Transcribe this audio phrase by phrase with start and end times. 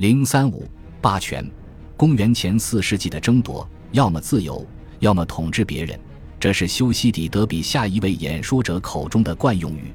[0.00, 0.66] 零三五
[1.02, 1.46] 霸权，
[1.94, 4.66] 公元前四世纪的争夺，要么自由，
[5.00, 6.00] 要么统治别人，
[6.38, 9.92] 这是修昔底德比下一位演说者口中的惯用语。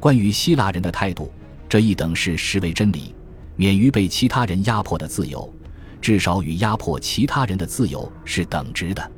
[0.00, 1.30] 关于希腊人的态度，
[1.68, 3.14] 这一等是实为真理，
[3.54, 5.52] 免于被其他人压迫的自由，
[6.00, 9.12] 至少与压迫其他人的自由是等值的。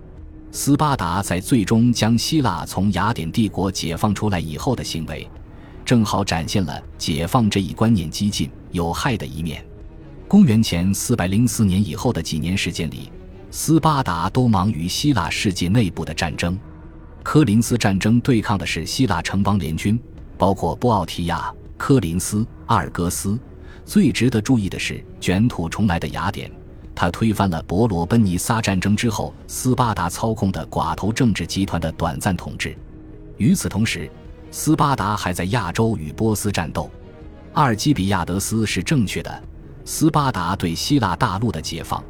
[0.51, 5.25] 斯巴达在最终将希腊从雅典帝国解放出来以后的行为，
[5.85, 9.65] 正好展现了解放这一观念激进有害的一面。
[10.29, 13.13] 公元前四百零四年以后的几年时间里，
[13.53, 16.59] 斯巴达都忙于希腊世界内部的战争。
[17.23, 19.99] 科林斯战争对抗的是希腊城邦联军。
[20.39, 23.39] 包括波奥提亚、科林斯、阿尔戈斯。
[23.87, 26.51] 最值得注意的是，卷土重来的雅典，
[26.95, 32.77] 他推翻了伯罗奔尼撒战争之后斯巴达操控的寡头政治集团的短暂统治。
[33.39, 34.11] 与此同时，
[34.51, 36.91] 斯巴达还在亚洲与波斯战斗。
[37.55, 39.43] 阿尔基比亚德斯是正确的。
[39.87, 42.03] 斯巴达对希腊大陆的解放，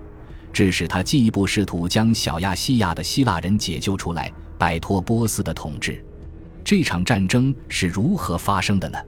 [0.50, 6.02] 致使他进一步试图将小亚细亚的希腊人解救出来，摆脱波斯的统治。
[6.64, 8.98] 这场战争是如何发生的呢？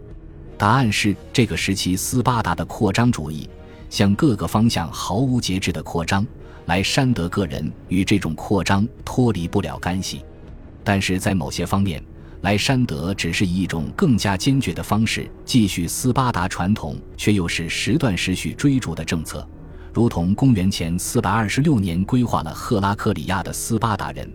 [0.59, 3.49] 答案是这个时期斯巴达的扩张主义
[3.89, 6.25] 向各个方向毫无节制的扩张。
[6.67, 10.23] 莱山德个人与这种扩张脱离不了干系，
[10.85, 12.05] 但是在某些方面，
[12.43, 19.47] 莱山德只是以一种更加坚决的方式继续斯巴达传统却又是时断时续追逐的政策，
[19.93, 24.31] 如同公元前四百二十六年规划了赫拉克里亚的斯巴达人。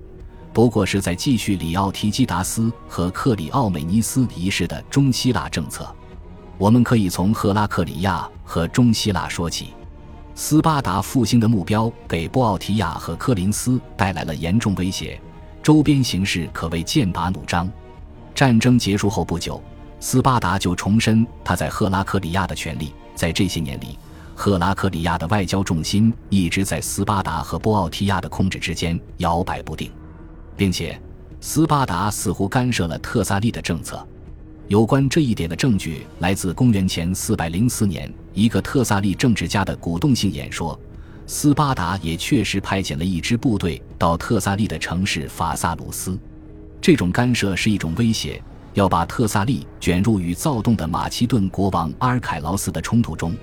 [0.51, 5.87] 不过是在继续里奥提基达斯和克里奥美尼斯一世的中希腊政策。
[6.57, 9.69] 我们可以从赫拉克里亚和中希腊说起。
[10.35, 15.19] 斯巴达复兴的目标给波奥提亚和科林斯带来了严重威胁，
[15.63, 17.71] 周边形势可谓剑拔弩张。
[18.35, 19.61] 战争结束后不久，
[19.99, 22.93] 斯巴达就重申他在赫拉克里亚的权利。
[23.15, 23.97] 在这些年里，
[24.33, 29.91] 赫拉克里亚的外交重心一直在斯巴达和波奥提亚的控制之间摇摆不定。
[30.57, 30.99] 并且，
[31.39, 34.05] 斯巴达似乎干涉了特萨利的政策。
[34.67, 40.79] 有关这一点的证据来自公元前404年一个特萨利政治家的鼓动性演说。
[41.25, 46.19] 斯巴达也确实派遣了一支部队到特萨利的城市法萨鲁斯。
[46.83, 53.33] 这种干涉是一种威胁，要把特萨利卷入与躁动的马其顿国王阿尔凯劳斯的冲突中。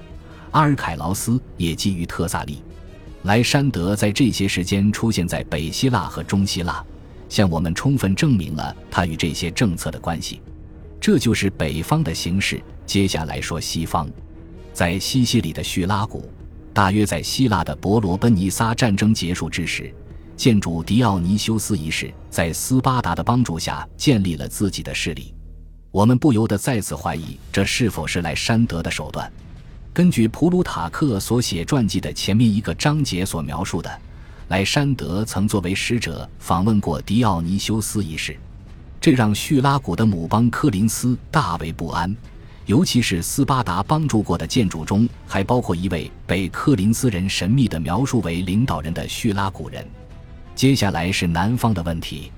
[0.50, 2.62] 阿尔凯劳斯也基于特萨利。
[3.22, 6.84] 莱山德在这些时间出现在北希腊和中希腊。
[7.30, 10.42] 向我们充分证明了他与这些政策的关系，
[11.00, 12.62] 这就是北方的形势。
[12.84, 14.06] 接下来说西方，
[14.74, 16.28] 在西西里的叙拉古，
[16.74, 19.94] 大约在希腊的伯罗奔尼撒战争结束之时，
[20.40, 25.34] 建筑迪奥尼修斯一世在斯巴达的帮助下建立了自己的势力。
[25.90, 29.30] 我们不由得再次怀疑，这是否是莱山德的手段？
[29.92, 34.00] 根据普鲁塔克所写传记的前面一个章节所描述的。
[34.48, 38.34] 莱山德曾作为使者访问过迪奥尼修斯一世，
[38.98, 42.16] 这让叙拉古的母邦科林斯大为不安。
[42.64, 49.86] 尤其是斯巴达帮助过的建筑中，还包括一位被科林斯人神秘地描述为领导人的叙拉古人。
[50.60, 52.30] 接下来是南方的问题。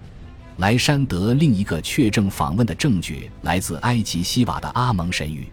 [0.58, 5.46] 莱山德另一个确证访问的证据来自埃及西瓦的阿蒙神谕。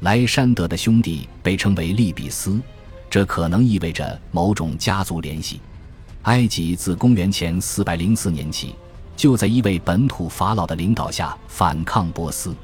[0.00, 2.58] 莱山德的兄弟被称为利比斯，
[3.10, 5.60] 这可能意味着某种家族联系。
[6.22, 8.74] 埃及自公元前404年起，
[9.14, 12.56] 就在一位本土法老的领导下反抗波斯。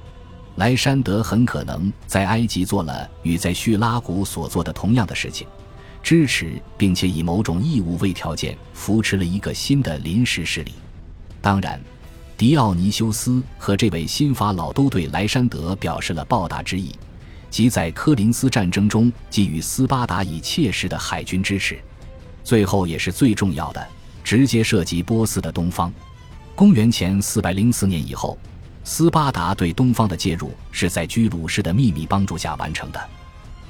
[0.57, 5.47] 莱山德很可能在埃及做了与在叙拉古所做的同样的事情，
[6.05, 10.75] 支持并且以某种义务为条件扶持了一个新的临时势力。
[11.41, 11.81] 当然，
[12.37, 16.95] 狄奥尼修斯和这位新法老都对莱山德表示了报答之意，
[17.49, 21.79] 即在科林斯战争中给予斯巴达以切实的海军支持。
[22.43, 23.89] 最后也是最重要的，
[24.23, 25.91] 直接涉及波斯的东方。
[26.55, 28.39] 公元前四百零四年以后，
[28.85, 33.01] 斯巴达对东方的介入是在居鲁士的秘密帮助下完成的。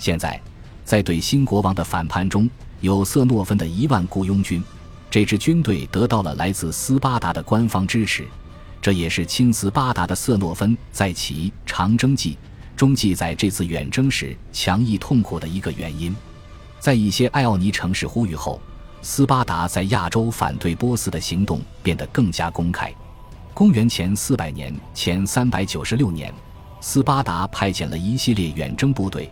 [0.01, 0.41] 现在，
[0.85, 2.49] 在对新国王的反叛中
[2.81, 4.63] 有色诺芬的一万雇佣军，
[5.11, 8.27] 这支军队得到了来自斯巴达的官方支持。
[8.83, 12.33] 这也是亲斯巴达的色诺芬在其《长征记》
[12.77, 16.15] 中记载这次远征时强毅痛苦的一个原因。
[16.79, 18.61] 在一些爱奥尼城市呼吁后，
[19.01, 22.93] 斯巴达在亚洲反对波斯的行动变得更加公开。
[23.55, 26.31] 公元前四百年前三百九十六年，
[26.83, 29.31] 斯巴达派遣了一系列远征部队，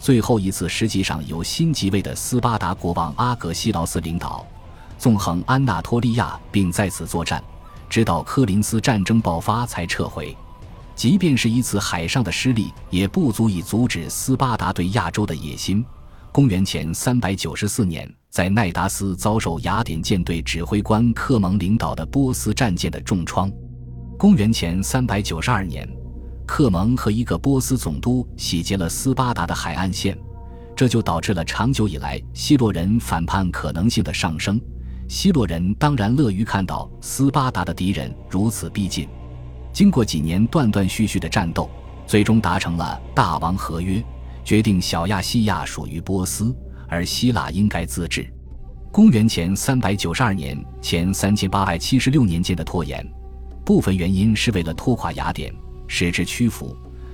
[0.00, 4.44] 最后一次实际上由新即位的斯巴达国王阿格西劳斯领导，
[4.96, 7.44] 纵横安纳托利亚，并在此作战，
[7.88, 10.34] 直到科林斯战争爆发才撤回。
[10.96, 15.84] 即便是一次海上的失利，也不足以阻止斯巴达对亚洲的野心。
[16.32, 23.52] 公元前三百九十四年，在奈达斯遭受雅典舰队指挥官克蒙领导的波斯战舰的重创。
[24.18, 25.86] 公元前三百九十二年，
[26.50, 30.18] 克蒙和一个波斯总督洗劫了斯巴达的海岸线，
[30.74, 34.60] 这就导致了长久以来希洛人反叛可能性的上升。
[35.08, 39.08] 希洛人当然乐于看到斯巴达的敌人如此逼近。
[39.72, 41.70] 经过几年断断续续的战斗，
[42.04, 44.02] 最终达成了大王合约。
[44.44, 46.52] 决定小亚细亚属于波斯，
[46.88, 48.28] 而希腊应该自治。
[48.90, 53.08] 公元前三百九十二年前三千八百七十六年间的拖延，
[53.64, 55.54] 部分原因是为了拖垮雅典，
[55.92, 56.68] 使之屈服；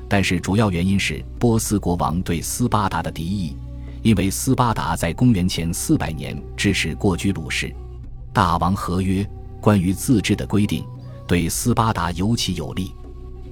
[0.07, 3.57] 但是主要原因是波斯国王对斯巴达的敌意，
[4.03, 7.75] 因为斯巴达在公元前四百年支持过居鲁士。
[8.35, 9.27] 大王合约
[9.63, 10.85] 关于自治的规定
[11.27, 12.93] 对斯巴达尤其有利，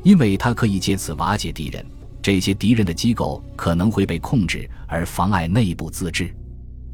[0.02, 1.84] 因为他可以借此瓦解敌人。
[2.20, 6.34] 这些敌人的机构可能会被控制，而妨碍内部自治。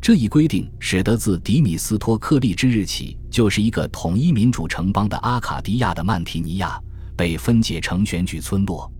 [0.01, 6.81] 这一规定使得自迪米斯托克利之日起，就是一个统一民主城邦的阿卡迪亚的曼提尼亚
[7.21, 8.91] 被分解成选举村落。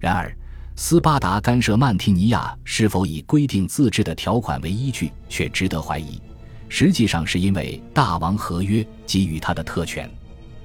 [0.00, 0.36] 然而，
[0.74, 6.20] 斯巴达干涉曼提尼亚是否以规定自治的条款为依据，却值得怀疑。
[6.68, 10.10] 实际上，是因为大王合约给予他的特权。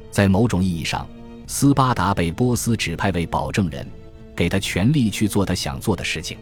[0.09, 1.07] 在某种意义上，
[1.45, 3.87] 斯巴达被波斯指派为保证人。
[4.35, 6.39] 给他权力去做他想做的事情，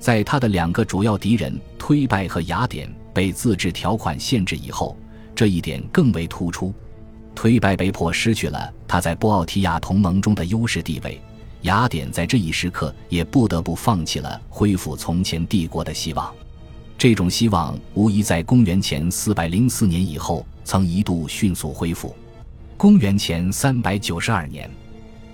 [0.00, 4.96] 在他的两个主要敌人推拜和雅典被自治条款限制以后，
[5.32, 6.74] 这一点更为突出。
[7.34, 11.20] 推败被迫失去了他在波奥提亚同盟中的优势地位，
[11.62, 16.32] 雅典在这一时刻也不得不放弃了恢复从前帝国的希望。
[16.96, 22.14] 这种希望无疑在公元前四百零四年以后曾一度迅速恢复。
[22.76, 24.70] 公元前三百九十二年。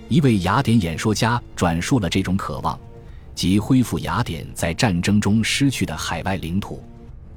[0.07, 2.79] 一位雅典演说家转述了这种渴望，
[3.35, 6.83] 即恢复雅典在战争中失去的海外领土。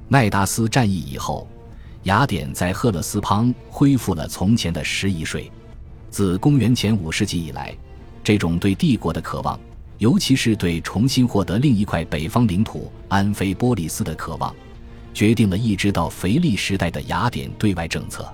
[0.07, 1.47] 奈达斯战役以后，
[2.03, 5.51] 雅典在赫勒斯滂恢复了从前的十亿税。
[6.09, 7.75] 自公元前五世纪以来，
[8.23, 9.59] 这种对帝国的渴望，
[9.97, 14.53] 尤其是对重新获得另一块北方领土安菲波利斯的渴望，
[15.13, 18.27] 决定了一直到腓力时代的雅典对外政策。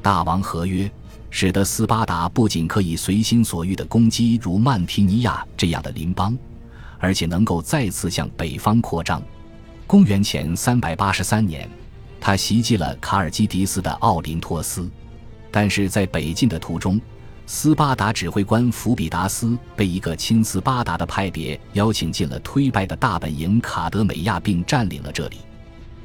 [0.00, 0.90] 大王合约。
[1.32, 6.36] 使得斯巴达不仅可以随心所欲地攻击如曼提尼亚这样的邻邦，
[6.98, 9.22] 而且能够再次向北方扩张。
[9.86, 11.70] 公元前三百八十三年，
[12.20, 14.88] 他袭击了卡尔基迪斯的奥林托斯，
[15.50, 17.00] 但是在北进的途中，
[17.46, 25.38] 斯巴达指挥官福比达斯被一个亲斯巴达的派别邀请进了推拜的大本营卡德美亚，并占领了这里。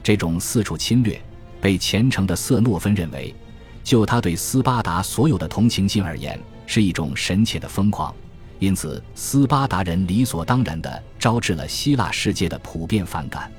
[0.02, 1.22] 这种四处侵略，
[1.60, 3.36] 被虔诚的色诺芬认为。
[3.84, 8.12] 就他对斯巴达所有的同情心而言，是一种神切的疯狂，
[8.58, 13.52] 因此斯巴达人理所当然地招致了希腊世界的普遍反感。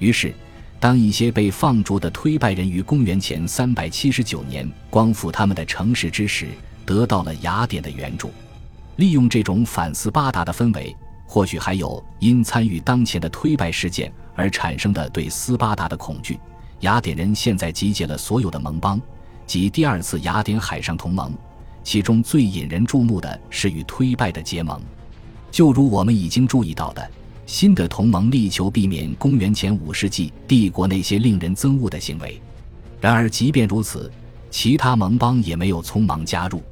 [0.00, 0.34] 于是，
[0.80, 6.48] 当一些被放逐的推拜人于公元前三百七十九年光复他们的城市之时，
[6.86, 8.30] 得到了雅典的援助。
[8.96, 10.96] 利用这种反斯巴达的氛围，
[11.26, 16.40] 或许还有因参与当前的推拜事件而产生的对斯巴达的恐惧。
[16.80, 18.98] 雅典人现在集结了所有的盟邦。
[19.46, 21.34] 及第二次雅典海上同盟，
[21.82, 24.80] 其中最引人注目的是与推拜的结盟。
[25.50, 27.10] 就如我们已经注意到的，
[27.50, 32.40] 新的同盟力求避免公元前五世纪帝国那些令人憎恶的行为。
[33.00, 34.08] 然而，即便如此，
[34.52, 36.62] 其他盟邦也没有匆忙加入，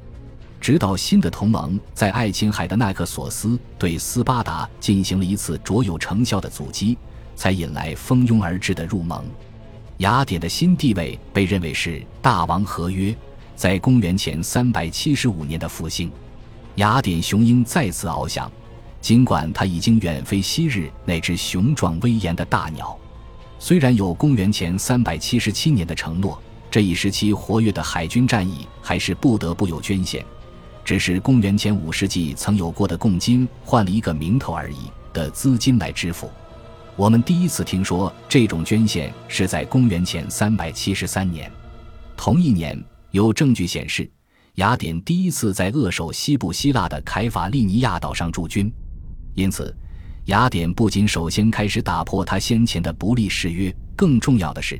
[0.61, 6.97] 直到新的同盟在爱琴海的奈克索斯对斯巴达进行了一次卓有成效的阻击，
[7.35, 9.21] 才引来蜂拥而至的入盟。
[9.97, 13.13] 雅典的新地位被认为是大王合约
[13.53, 16.09] 在公元前三百七十五年的复兴。
[16.75, 18.49] 雅典雄鹰再次翱翔，
[19.01, 22.97] 尽管它已经远非昔日那只雄壮威严的大鸟。
[23.57, 26.41] 虽然有公元前三百七十七年的承诺，
[26.71, 30.25] 这一时期活跃的海军战役还是不得不有捐献，
[30.85, 36.29] 只是公元前五世纪曾有过的贡金换了一个名头而已的资金来支付。
[36.95, 41.51] 我们第一次听说这种捐献是在公元前三百七十三年，
[42.15, 44.09] 同一年有证据显示，
[44.55, 48.71] 雅典第一次在扼守西部希腊的凯法利尼亚岛上驻军。
[49.33, 49.75] 因此，
[50.25, 54.79] 雅典不仅首先开始打破他先前的不利誓约，更重要的是，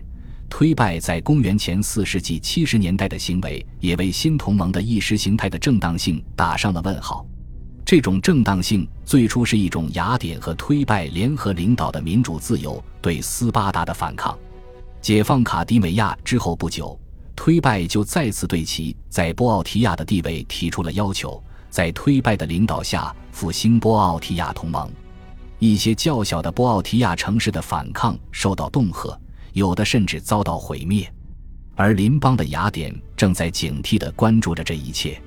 [0.49, 7.25] 推拜在公元前四世纪七十年代的行为，也为新同盟的意识形态的正当性打上了问号。
[7.85, 14.37] 这种正当性最初是一种雅典和推拜联合领导的民主自由对斯巴达的反抗。
[15.01, 16.99] 解放卡迪美亚之后不久，
[17.35, 24.89] 推拜就再次对其在波奥提亚的地位提出了要求，在推拜的领导下复兴波奥提亚同盟。
[25.59, 29.19] 一些较小的波奥提亚城市的反抗受到恫吓，
[29.53, 31.11] 有的甚至遭到毁灭。
[31.75, 35.21] 而邻邦的雅典正在警惕地关注着这一切。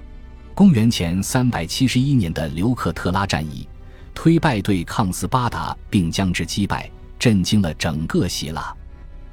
[0.54, 3.66] 公元前三百七十一年的刘克特拉战役，
[4.14, 8.74] 推败对抗斯巴达，并将之击败，震惊了整个希腊。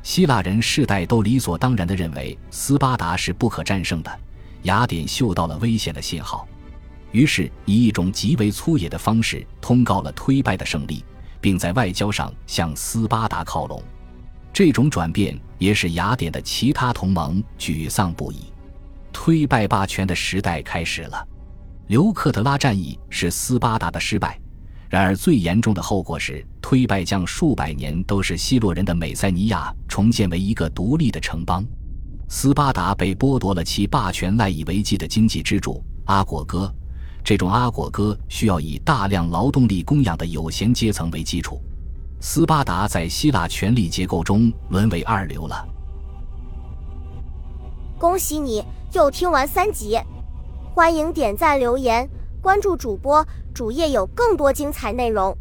[0.01, 4.19] 希腊人世代都理所当然地认为斯巴达是不可战胜的。
[4.63, 6.47] 雅典嗅到了危险的信号，
[7.11, 11.03] 于是以一种极为粗野的方式通告了推败的胜利，
[11.41, 13.81] 并在外交上向斯巴达靠拢。
[14.51, 18.51] 这种转变也使雅典的其他同盟沮丧不已。
[19.11, 21.27] 推败霸权的时代开始了。
[21.87, 24.39] 刘克特拉战役是斯巴达的失败，
[24.87, 31.65] 然而最严重的后果是推败将数百年都是希洛人的美塞尼亚重建为一个独立的城邦。
[32.27, 36.71] 斯巴达被剥夺了其霸权赖以为继的经济支柱阿果戈，
[37.23, 41.61] 这种阿果哥需要以大量劳动力供养的有闲阶层为基础。
[42.21, 45.65] 斯巴达在希腊权力结构中沦为二流了。
[47.97, 49.99] 恭喜你又听完三集，
[50.73, 52.09] 欢迎点赞、留言、
[52.41, 55.37] 关注主播，主页有更多精彩内容。